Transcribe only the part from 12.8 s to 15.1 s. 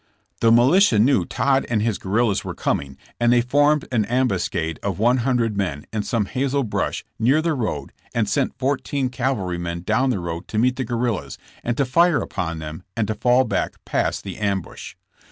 and to fall back past the ambush.